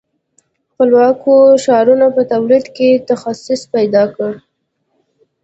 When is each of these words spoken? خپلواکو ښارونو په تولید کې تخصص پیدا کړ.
خپلواکو 0.71 1.33
ښارونو 1.63 2.07
په 2.15 2.21
تولید 2.31 2.65
کې 2.75 2.89
تخصص 3.09 3.61
پیدا 3.73 4.03
کړ. 4.15 4.31